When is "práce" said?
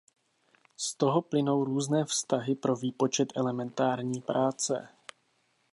4.21-4.89